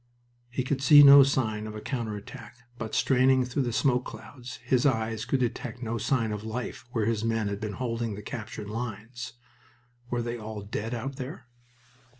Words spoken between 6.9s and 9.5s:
where his men had been holding the captured lines.